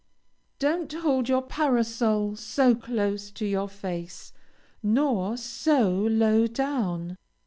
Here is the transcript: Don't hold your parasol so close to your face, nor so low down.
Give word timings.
Don't 0.57 0.91
hold 0.91 1.29
your 1.29 1.43
parasol 1.43 2.35
so 2.35 2.73
close 2.73 3.29
to 3.29 3.45
your 3.45 3.69
face, 3.69 4.33
nor 4.81 5.37
so 5.37 5.91
low 5.91 6.47
down. 6.47 7.17